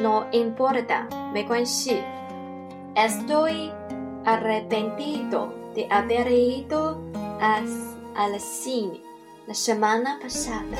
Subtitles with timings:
[0.00, 1.02] No importa，
[1.34, 2.02] 没关系。
[2.94, 3.70] Estoy
[4.24, 6.96] arrepentido de haber ido
[7.38, 7.60] a
[8.26, 9.00] la cine
[9.46, 10.78] la semana pasada。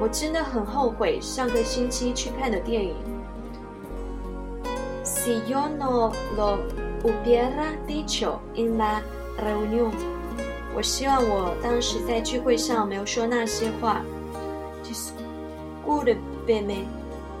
[0.00, 2.94] 我真的很后悔上个星期去看的电影。
[5.02, 6.58] Si yo no lo
[7.02, 9.02] hubiera dicho en la
[9.36, 9.90] reunión，
[10.76, 14.00] 我希望我当时在聚会上没有说那些话。
[15.84, 16.86] Goodbye，me。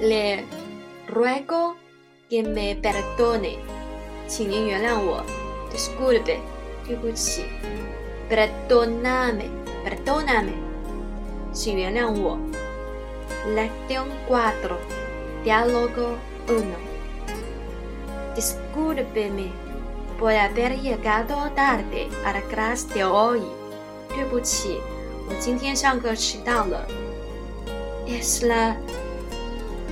[0.00, 0.44] Le
[1.08, 1.74] ruego
[2.30, 3.58] que me perdone.
[4.28, 5.24] 请您原谅我。
[5.72, 6.36] Disculpe，
[6.86, 7.42] 对不起。
[8.30, 10.52] Perdóname，perdóname，
[11.52, 12.38] 请原谅我。
[13.56, 14.78] Lección 4.
[15.42, 16.14] diálogo
[16.46, 16.76] 1.
[18.36, 19.50] Disculpe
[20.16, 23.42] por haber llegado tarde a la clase de hoy.
[28.10, 28.76] es la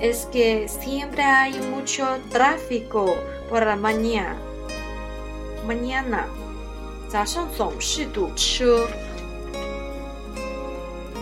[0.00, 3.06] es que siempre hay mucho tráfico
[3.50, 4.36] por la mañana.
[5.66, 6.26] Mañana.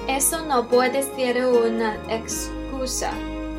[0.08, 3.12] Eso no puede ser una excusa.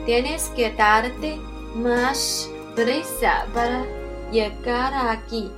[0.06, 1.38] Tienes que darte
[1.74, 3.86] más prisa para
[4.32, 5.50] llegar aquí.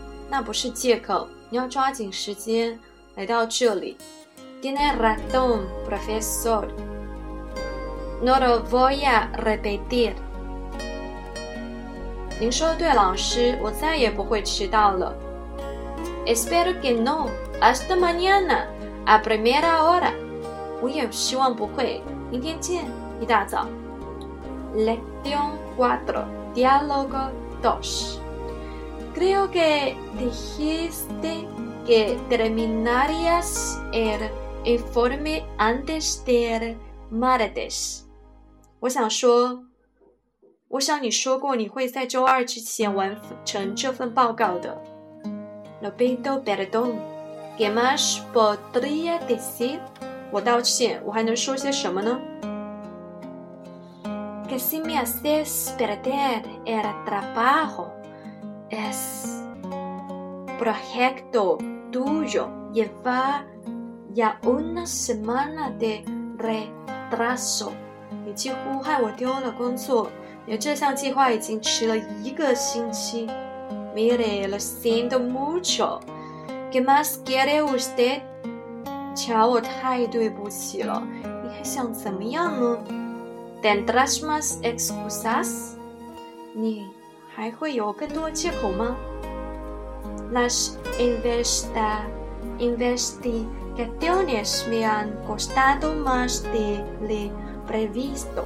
[4.62, 6.99] tiene razón, profesor.
[8.22, 10.14] No lo voy a repetir.
[12.42, 12.50] No que
[16.32, 17.28] Espero que no.
[17.62, 18.70] Hasta mañana,
[19.06, 20.14] a primera hora.
[20.82, 22.02] Uy, yo sí voy a decir.
[22.34, 22.92] ¿Entiendes?
[23.22, 23.66] Y nada.
[24.76, 26.26] Lección 4.
[26.56, 27.32] Diálogo
[27.64, 28.22] 2.
[29.16, 31.48] Creo que dijiste
[31.88, 34.30] que terminarías el
[34.66, 36.78] informe antes del
[37.12, 38.06] martes.
[38.82, 39.66] 我想说，
[40.70, 43.14] 我想你说过你会在周二之前完
[43.44, 44.82] 成这份报告的。
[45.82, 46.96] No puedo hacerlo.
[47.58, 49.80] Quiero saber dónde está.
[50.32, 52.18] 我道歉，我还能说些什么呢
[54.48, 57.90] ？Quería hacer este trabajo.
[58.70, 61.58] Es un proyecto
[61.92, 63.44] tuyo y va
[64.24, 66.06] a una semana de
[66.38, 67.74] retraso.
[68.34, 70.10] 几乎害我丢了工作。
[70.46, 73.28] 你的这项计划已经迟了一个星期。
[73.96, 76.00] Mira la segunda i moto.
[76.72, 78.22] Que más quiere usted？
[79.16, 81.02] 瞧，我太对不起了。
[81.44, 82.78] 你还想怎么样呢
[83.62, 85.72] d e n d r o s e mis excusas，
[86.54, 86.86] 你
[87.36, 88.96] 还会有更多借口吗
[90.32, 92.00] ？Las i n v e s t i g a
[92.60, 93.40] i n v e s t i g
[93.82, 97.49] a e i o n e s me han costado más de le。
[97.70, 98.46] Previsto。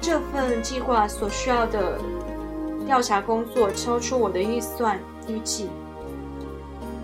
[0.00, 1.96] 这份计划所需要的
[2.84, 4.98] 调查工作超出我的预算
[5.28, 5.68] 预计。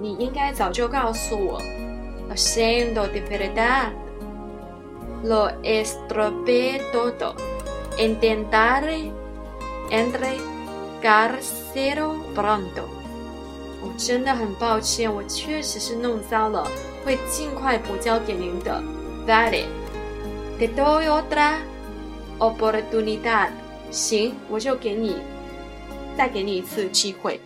[0.00, 1.58] 你应该早就告诉我。
[2.30, 3.90] A cien de verdad
[5.24, 7.34] lo estrope todo
[7.98, 9.10] intentaré
[9.90, 10.38] entre
[11.00, 13.01] g a r c e l o pronto。
[13.82, 16.66] 我真的很抱歉，我确实是弄糟了，
[17.04, 18.80] 会尽快补交给您的。
[19.26, 19.64] t a t is
[20.58, 21.36] the door, or the
[22.40, 22.82] door?
[22.90, 23.52] Do u n i d a d
[23.90, 25.16] 行，我就给你，
[26.16, 27.38] 再给你一次机会。